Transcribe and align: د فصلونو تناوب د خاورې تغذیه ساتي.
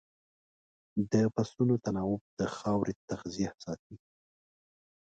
د 1.11 1.13
فصلونو 1.33 1.75
تناوب 1.85 2.21
د 2.39 2.41
خاورې 2.55 2.93
تغذیه 3.09 3.51
ساتي. 3.63 3.95